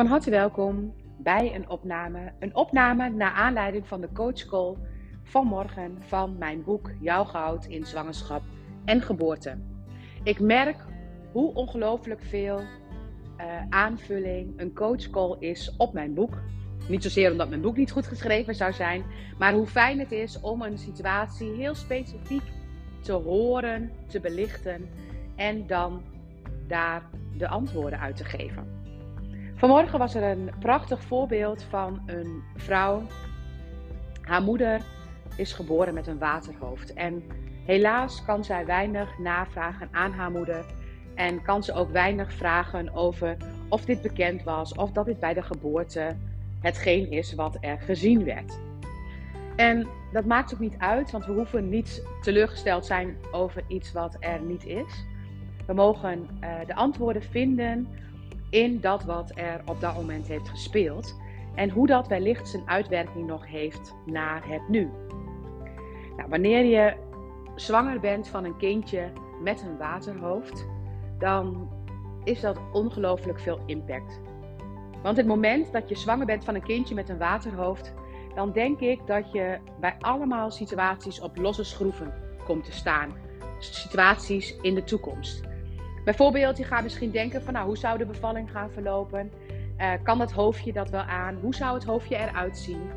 [0.00, 2.32] Van harte welkom bij een opname.
[2.38, 4.74] Een opname naar aanleiding van de coachcall
[5.22, 8.42] van morgen van mijn boek Jouw goud in zwangerschap
[8.84, 9.58] en geboorte.
[10.22, 10.76] Ik merk
[11.32, 16.38] hoe ongelooflijk veel uh, aanvulling een coachcall is op mijn boek.
[16.88, 19.04] Niet zozeer omdat mijn boek niet goed geschreven zou zijn,
[19.38, 22.44] maar hoe fijn het is om een situatie heel specifiek
[23.00, 24.88] te horen, te belichten
[25.36, 26.02] en dan
[26.66, 27.02] daar
[27.36, 28.79] de antwoorden uit te geven.
[29.60, 33.02] Vanmorgen was er een prachtig voorbeeld van een vrouw.
[34.22, 34.80] Haar moeder
[35.36, 36.92] is geboren met een waterhoofd.
[36.92, 37.22] En
[37.64, 40.64] helaas kan zij weinig navragen aan haar moeder.
[41.14, 43.36] En kan ze ook weinig vragen over
[43.68, 46.16] of dit bekend was of dat dit bij de geboorte
[46.60, 48.58] hetgeen is wat er gezien werd.
[49.56, 54.16] En dat maakt ook niet uit, want we hoeven niet teleurgesteld zijn over iets wat
[54.20, 55.04] er niet is.
[55.66, 57.88] We mogen uh, de antwoorden vinden
[58.50, 61.20] in dat wat er op dat moment heeft gespeeld.
[61.54, 64.90] En hoe dat wellicht zijn uitwerking nog heeft naar het nu.
[66.16, 66.94] Nou, wanneer je
[67.54, 70.66] zwanger bent van een kindje met een waterhoofd,
[71.18, 71.68] dan
[72.24, 74.20] is dat ongelooflijk veel impact.
[75.02, 77.94] Want het moment dat je zwanger bent van een kindje met een waterhoofd,
[78.34, 82.12] dan denk ik dat je bij allemaal situaties op losse schroeven
[82.44, 83.12] komt te staan.
[83.58, 85.49] Situaties in de toekomst.
[86.10, 89.32] Bijvoorbeeld, je gaat misschien denken van nou, hoe zou de bevalling gaan verlopen?
[89.78, 91.38] Uh, kan dat hoofdje dat wel aan?
[91.40, 92.90] Hoe zou het hoofdje eruit zien?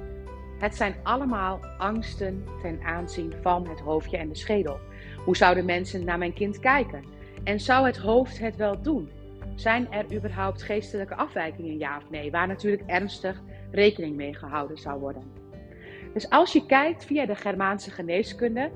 [0.60, 4.80] Het zijn allemaal angsten ten aanzien van het hoofdje en de schedel.
[5.26, 7.04] Hoe zouden mensen naar mijn kind kijken?
[7.44, 9.10] En zou het hoofd het wel doen?
[9.56, 12.32] Zijn er überhaupt geestelijke afwijkingen, ja of nee?
[12.32, 13.42] Waar natuurlijk ernstig
[13.72, 15.24] rekening mee gehouden zou worden.
[16.14, 18.72] Dus als je kijkt via de Germaanse geneeskunde,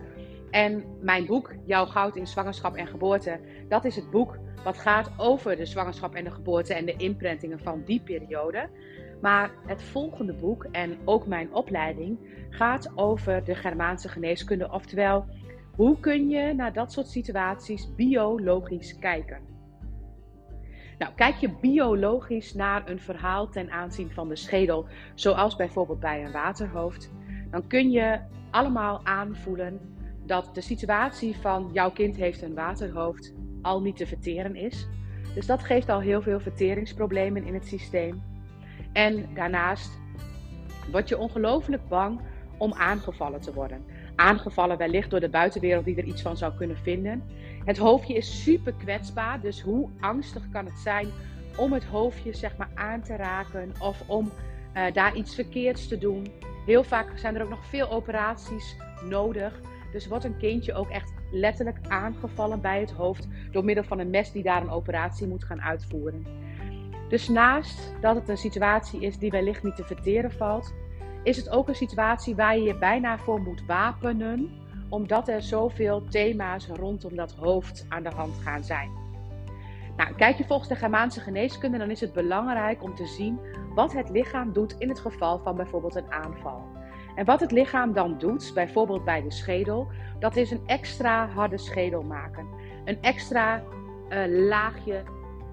[0.51, 5.11] en mijn boek, Jouw goud in zwangerschap en geboorte, dat is het boek wat gaat
[5.17, 8.69] over de zwangerschap en de geboorte en de imprintingen van die periode.
[9.21, 14.71] Maar het volgende boek en ook mijn opleiding gaat over de Germaanse geneeskunde.
[14.71, 15.25] Oftewel,
[15.75, 19.41] hoe kun je naar dat soort situaties biologisch kijken?
[20.97, 26.25] Nou, kijk je biologisch naar een verhaal ten aanzien van de schedel, zoals bijvoorbeeld bij
[26.25, 27.11] een waterhoofd,
[27.52, 28.19] dan kun je
[28.52, 29.96] allemaal aanvoelen
[30.27, 34.88] dat de situatie van jouw kind heeft een waterhoofd al niet te verteren is.
[35.36, 38.23] Dus dat geeft al heel veel verteringsproblemen in het systeem.
[38.93, 39.99] En daarnaast
[40.92, 42.20] word je ongelooflijk bang
[42.58, 43.86] om aangevallen te worden.
[44.16, 47.23] Aangevallen wellicht door de buitenwereld die er iets van zou kunnen vinden.
[47.66, 51.08] Het hoofdje is super kwetsbaar, dus hoe angstig kan het zijn
[51.58, 54.32] om het hoofdje zeg maar aan te raken of om
[54.76, 56.27] uh, daar iets verkeerds te doen.
[56.66, 58.76] Heel vaak zijn er ook nog veel operaties
[59.10, 59.61] nodig
[59.97, 64.09] dus wordt een kindje ook echt letterlijk aangevallen bij het hoofd door middel van een
[64.09, 66.25] mes die daar een operatie moet gaan uitvoeren.
[67.09, 70.73] Dus naast dat het een situatie is die wellicht niet te verteren valt,
[71.23, 74.49] is het ook een situatie waar je je bijna voor moet wapenen,
[74.89, 78.89] omdat er zoveel thema's rondom dat hoofd aan de hand gaan zijn.
[79.95, 83.39] Nou, kijk je volgens de Germaanse geneeskunde, dan is het belangrijk om te zien
[83.75, 86.77] wat het lichaam doet in het geval van bijvoorbeeld een aanval.
[87.17, 89.88] En wat het lichaam dan doet, bijvoorbeeld bij de schedel,
[90.20, 92.48] dat is een extra harde schedel maken.
[92.86, 93.64] Een extra
[94.10, 95.04] uh, laagje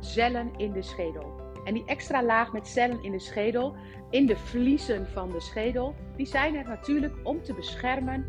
[0.00, 1.40] cellen in de schedel.
[1.64, 3.74] En die extra laag met cellen in de schedel,
[4.10, 8.26] in de vliezen van de schedel, die zijn er natuurlijk om te beschermen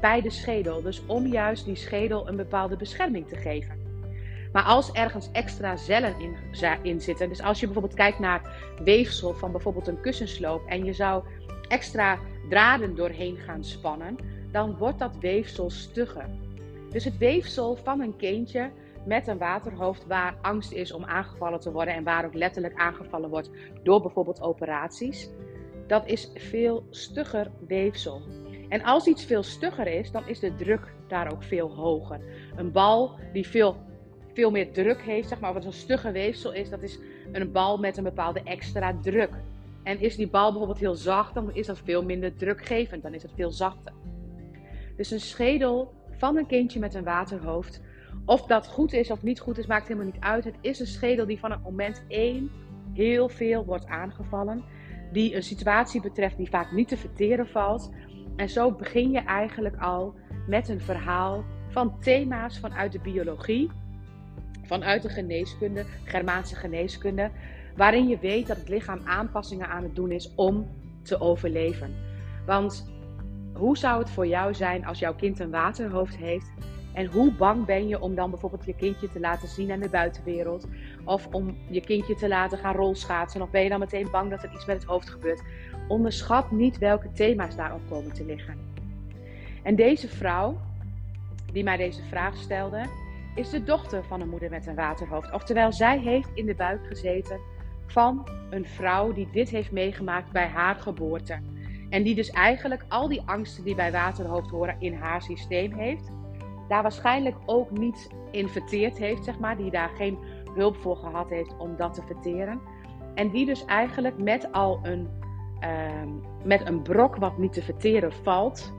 [0.00, 0.82] bij de schedel.
[0.82, 3.86] Dus om juist die schedel een bepaalde bescherming te geven.
[4.52, 6.14] Maar als ergens extra cellen
[6.82, 8.40] in zitten, dus als je bijvoorbeeld kijkt naar
[8.84, 11.24] weefsel van bijvoorbeeld een kussensloop en je zou
[11.68, 12.18] extra
[12.48, 14.16] draden doorheen gaan spannen,
[14.52, 16.28] dan wordt dat weefsel stugger.
[16.90, 18.70] Dus het weefsel van een kindje
[19.04, 23.30] met een waterhoofd waar angst is om aangevallen te worden en waar ook letterlijk aangevallen
[23.30, 23.50] wordt
[23.82, 25.30] door bijvoorbeeld operaties,
[25.86, 28.22] dat is veel stugger weefsel.
[28.68, 32.20] En als iets veel stugger is, dan is de druk daar ook veel hoger.
[32.56, 33.76] Een bal die veel,
[34.32, 36.98] veel meer druk heeft, zeg maar, wat een stugger weefsel is, dat is
[37.32, 39.30] een bal met een bepaalde extra druk.
[39.88, 43.02] En is die bal bijvoorbeeld heel zacht, dan is dat veel minder drukgevend.
[43.02, 43.92] Dan is het veel zachter.
[44.96, 47.82] Dus een schedel van een kindje met een waterhoofd.
[48.24, 50.44] Of dat goed is of niet goed is, maakt helemaal niet uit.
[50.44, 52.50] Het is een schedel die van het moment 1
[52.92, 54.64] heel veel wordt aangevallen.
[55.12, 57.90] Die een situatie betreft die vaak niet te verteren valt.
[58.36, 60.14] En zo begin je eigenlijk al
[60.46, 63.70] met een verhaal van thema's vanuit de biologie,
[64.62, 67.30] vanuit de geneeskunde, Germaanse geneeskunde,
[67.78, 70.68] waarin je weet dat het lichaam aanpassingen aan het doen is om
[71.02, 71.94] te overleven.
[72.46, 72.90] Want
[73.52, 76.50] hoe zou het voor jou zijn als jouw kind een waterhoofd heeft
[76.92, 79.88] En hoe bang ben je om dan bijvoorbeeld je kindje te laten zien aan de
[79.88, 80.66] buitenwereld?
[81.04, 83.42] Of om je kindje te laten gaan rolschaatsen?
[83.42, 85.42] Of ben je dan meteen bang dat er iets met het hoofd gebeurt?
[85.88, 88.56] Onderschat niet welke thema's daarop komen te liggen.
[89.62, 90.60] En deze vrouw,
[91.52, 92.84] die mij deze vraag stelde,
[93.34, 95.32] is de dochter van een moeder met een waterhoofd.
[95.32, 97.40] Oftewel, zij heeft in de buik gezeten
[97.90, 101.40] van een vrouw die dit heeft meegemaakt bij haar geboorte.
[101.88, 106.10] En die dus eigenlijk al die angsten die bij waterhoofd horen in haar systeem heeft.
[106.68, 109.56] Daar waarschijnlijk ook niet in verteerd heeft, zeg maar.
[109.56, 110.18] Die daar geen
[110.54, 112.60] hulp voor gehad heeft om dat te verteren.
[113.14, 115.08] En die dus eigenlijk met al een,
[115.60, 116.12] uh,
[116.44, 118.72] met een brok wat niet te verteren valt,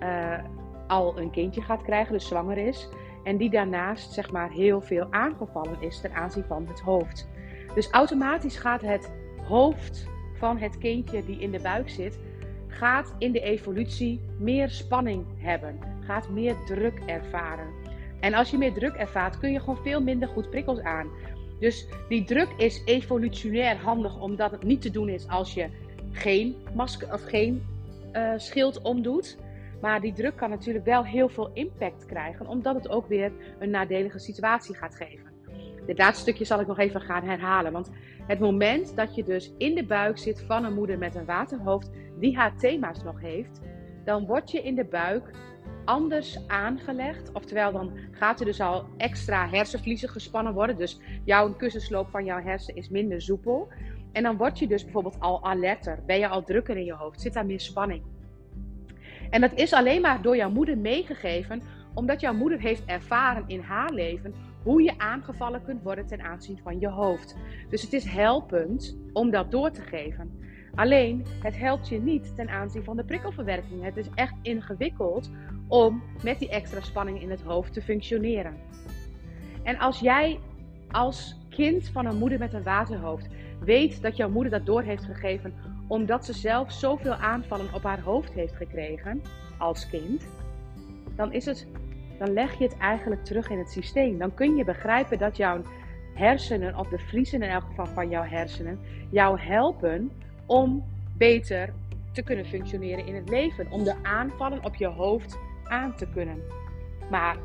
[0.00, 0.38] uh,
[0.86, 2.88] al een kindje gaat krijgen, dus zwanger is.
[3.22, 7.28] En die daarnaast zeg maar heel veel aangevallen is ten aanzien van het hoofd.
[7.74, 9.10] Dus automatisch gaat het
[9.42, 12.18] hoofd van het kindje die in de buik zit,
[12.66, 17.66] gaat in de evolutie meer spanning hebben, gaat meer druk ervaren.
[18.20, 21.08] En als je meer druk ervaart, kun je gewoon veel minder goed prikkels aan.
[21.60, 25.68] Dus die druk is evolutionair handig omdat het niet te doen is als je
[26.12, 27.66] geen masker of geen
[28.12, 29.38] uh, schild omdoet.
[29.80, 33.70] Maar die druk kan natuurlijk wel heel veel impact krijgen, omdat het ook weer een
[33.70, 35.33] nadelige situatie gaat geven.
[35.86, 37.72] Dit laatste stukje zal ik nog even gaan herhalen.
[37.72, 37.90] Want
[38.26, 41.90] het moment dat je dus in de buik zit van een moeder met een waterhoofd
[42.18, 43.60] die haar thema's nog heeft,
[44.04, 45.30] dan word je in de buik
[45.84, 47.32] anders aangelegd.
[47.32, 50.76] Oftewel, dan gaat er dus al extra hersenvliezen gespannen worden.
[50.76, 53.68] Dus jouw kussensloop van jouw hersen is minder soepel.
[54.12, 55.98] En dan word je dus bijvoorbeeld al alerter.
[56.06, 57.20] Ben je al drukker in je hoofd?
[57.20, 58.02] Zit daar meer spanning?
[59.30, 61.62] En dat is alleen maar door jouw moeder meegegeven,
[61.94, 64.34] omdat jouw moeder heeft ervaren in haar leven
[64.64, 67.36] hoe je aangevallen kunt worden ten aanzien van je hoofd.
[67.68, 70.42] Dus het is helpend om dat door te geven.
[70.74, 73.82] Alleen, het helpt je niet ten aanzien van de prikkelverwerking.
[73.82, 75.30] Het is echt ingewikkeld
[75.68, 78.56] om met die extra spanning in het hoofd te functioneren.
[79.62, 80.38] En als jij
[80.90, 83.28] als kind van een moeder met een waterhoofd
[83.60, 85.54] weet dat jouw moeder dat door heeft gegeven
[85.86, 89.22] omdat ze zelf zoveel aanvallen op haar hoofd heeft gekregen
[89.58, 90.26] als kind,
[91.16, 91.66] dan is het
[92.18, 94.18] dan leg je het eigenlijk terug in het systeem.
[94.18, 95.62] Dan kun je begrijpen dat jouw
[96.14, 98.80] hersenen, of de vliezen in elk geval van jouw hersenen,
[99.10, 100.10] jou helpen
[100.46, 100.84] om
[101.16, 101.72] beter
[102.12, 103.70] te kunnen functioneren in het leven.
[103.70, 106.42] Om de aanvallen op je hoofd aan te kunnen.
[107.10, 107.36] Maar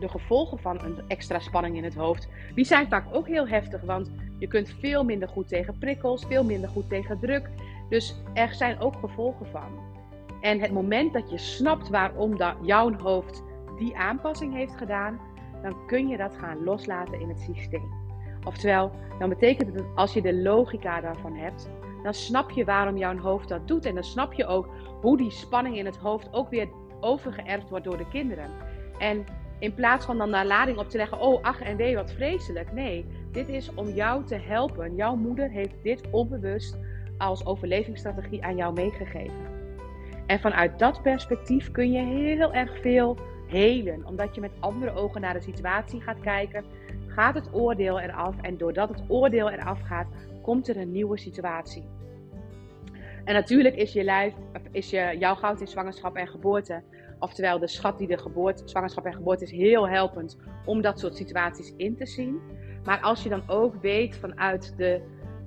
[0.00, 3.80] de gevolgen van een extra spanning in het hoofd, die zijn vaak ook heel heftig.
[3.80, 7.48] Want je kunt veel minder goed tegen prikkels, veel minder goed tegen druk.
[7.88, 9.92] Dus er zijn ook gevolgen van.
[10.40, 13.42] En het moment dat je snapt waarom dat jouw hoofd
[13.76, 15.20] die aanpassing heeft gedaan,
[15.62, 18.02] dan kun je dat gaan loslaten in het systeem.
[18.44, 21.70] Oftewel, dan betekent het dat als je de logica daarvan hebt,
[22.02, 23.84] dan snap je waarom jouw hoofd dat doet.
[23.84, 24.68] En dan snap je ook
[25.00, 26.68] hoe die spanning in het hoofd ook weer
[27.00, 28.50] overgeërfd wordt door de kinderen.
[28.98, 29.24] En
[29.58, 32.72] in plaats van dan daar lading op te leggen, oh ach en wee wat vreselijk.
[32.72, 34.94] Nee, dit is om jou te helpen.
[34.94, 36.78] Jouw moeder heeft dit onbewust
[37.18, 39.52] als overlevingsstrategie aan jou meegegeven.
[40.26, 43.18] En vanuit dat perspectief kun je heel erg veel
[43.54, 44.06] helen.
[44.06, 46.64] Omdat je met andere ogen naar de situatie gaat kijken,
[47.06, 48.34] gaat het oordeel eraf.
[48.40, 50.06] En doordat het oordeel eraf gaat,
[50.42, 51.84] komt er een nieuwe situatie.
[53.24, 54.34] En natuurlijk is, je lijf,
[54.70, 56.82] is je, jouw goud in zwangerschap en geboorte,
[57.18, 61.16] oftewel de schat die de geboorte, zwangerschap en geboorte is, heel helpend om dat soort
[61.16, 62.40] situaties in te zien.
[62.84, 65.00] Maar als je dan ook weet vanuit de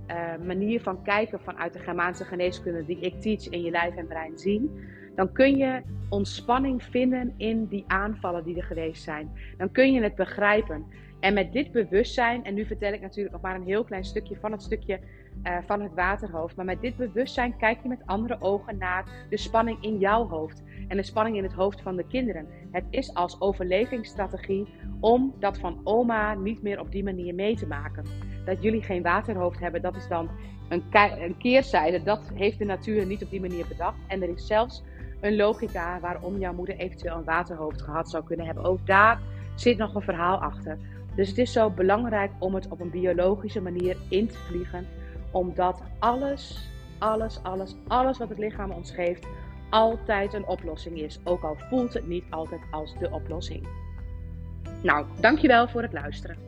[0.08, 4.08] uh, manier van kijken vanuit de Germaanse geneeskunde die ik teach in je lijf en
[4.08, 4.80] brein zien,
[5.18, 9.32] dan kun je ontspanning vinden in die aanvallen die er geweest zijn.
[9.58, 10.86] Dan kun je het begrijpen.
[11.20, 14.38] En met dit bewustzijn, en nu vertel ik natuurlijk nog maar een heel klein stukje
[14.40, 15.00] van het stukje
[15.44, 19.38] uh, van het waterhoofd, maar met dit bewustzijn kijk je met andere ogen naar de
[19.38, 22.48] spanning in jouw hoofd en de spanning in het hoofd van de kinderen.
[22.72, 24.68] Het is als overlevingsstrategie
[25.00, 28.06] om dat van oma niet meer op die manier mee te maken.
[28.46, 30.30] Dat jullie geen waterhoofd hebben, dat is dan
[30.70, 30.84] een,
[31.20, 32.04] een keerzijde.
[32.04, 33.98] Dat heeft de natuur niet op die manier bedacht.
[34.08, 34.84] En er is zelfs
[35.20, 38.64] een logica waarom jouw moeder eventueel een waterhoofd gehad zou kunnen hebben.
[38.64, 39.20] Ook daar
[39.56, 40.78] zit nog een verhaal achter.
[41.16, 44.88] Dus het is zo belangrijk om het op een biologische manier in te vliegen,
[45.32, 49.28] omdat alles, alles, alles, alles wat het lichaam ons geeft,
[49.70, 51.20] altijd een oplossing is.
[51.24, 53.68] Ook al voelt het niet altijd als de oplossing.
[54.84, 56.47] Nou, dankjewel voor het luisteren.